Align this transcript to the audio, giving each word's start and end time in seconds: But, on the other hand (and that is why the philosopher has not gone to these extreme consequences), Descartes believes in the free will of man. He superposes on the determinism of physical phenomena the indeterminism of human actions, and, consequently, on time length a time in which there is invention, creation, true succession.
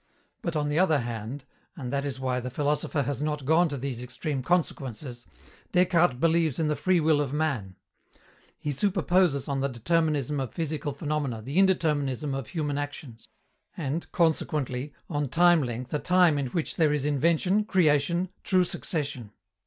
But, 0.41 0.55
on 0.55 0.69
the 0.69 0.79
other 0.79 0.97
hand 1.01 1.45
(and 1.75 1.93
that 1.93 2.05
is 2.05 2.19
why 2.19 2.39
the 2.39 2.49
philosopher 2.49 3.03
has 3.03 3.21
not 3.21 3.45
gone 3.45 3.67
to 3.67 3.77
these 3.77 4.01
extreme 4.01 4.41
consequences), 4.41 5.27
Descartes 5.73 6.19
believes 6.19 6.57
in 6.57 6.69
the 6.69 6.75
free 6.75 6.99
will 6.99 7.21
of 7.21 7.31
man. 7.33 7.75
He 8.57 8.71
superposes 8.71 9.47
on 9.47 9.59
the 9.59 9.67
determinism 9.67 10.39
of 10.39 10.55
physical 10.55 10.91
phenomena 10.93 11.43
the 11.43 11.57
indeterminism 11.59 12.33
of 12.33 12.47
human 12.47 12.79
actions, 12.79 13.27
and, 13.77 14.11
consequently, 14.11 14.91
on 15.07 15.29
time 15.29 15.61
length 15.61 15.93
a 15.93 15.99
time 15.99 16.39
in 16.39 16.47
which 16.47 16.77
there 16.77 16.91
is 16.91 17.05
invention, 17.05 17.63
creation, 17.63 18.29
true 18.43 18.63
succession. 18.63 19.29